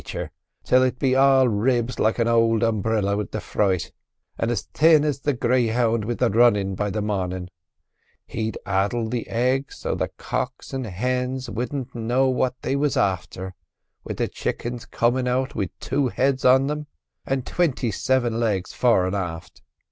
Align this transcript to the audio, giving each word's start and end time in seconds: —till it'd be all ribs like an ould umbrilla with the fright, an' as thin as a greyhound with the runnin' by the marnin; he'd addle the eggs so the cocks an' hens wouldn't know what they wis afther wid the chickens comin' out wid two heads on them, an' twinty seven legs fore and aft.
—till 0.03 0.81
it'd 0.81 0.97
be 0.97 1.15
all 1.15 1.47
ribs 1.47 1.99
like 1.99 2.17
an 2.17 2.27
ould 2.27 2.63
umbrilla 2.63 3.15
with 3.15 3.29
the 3.29 3.39
fright, 3.39 3.91
an' 4.39 4.49
as 4.49 4.63
thin 4.63 5.05
as 5.05 5.21
a 5.27 5.31
greyhound 5.31 6.05
with 6.05 6.17
the 6.17 6.29
runnin' 6.31 6.73
by 6.73 6.89
the 6.89 7.03
marnin; 7.03 7.51
he'd 8.25 8.57
addle 8.65 9.07
the 9.07 9.29
eggs 9.29 9.77
so 9.77 9.93
the 9.93 10.07
cocks 10.17 10.73
an' 10.73 10.85
hens 10.85 11.51
wouldn't 11.51 11.93
know 11.93 12.27
what 12.29 12.59
they 12.63 12.75
wis 12.75 12.95
afther 12.97 13.53
wid 14.03 14.17
the 14.17 14.27
chickens 14.27 14.87
comin' 14.87 15.27
out 15.27 15.53
wid 15.53 15.69
two 15.79 16.07
heads 16.07 16.43
on 16.43 16.65
them, 16.65 16.87
an' 17.27 17.43
twinty 17.43 17.91
seven 17.91 18.39
legs 18.39 18.73
fore 18.73 19.05
and 19.05 19.15
aft. 19.15 19.61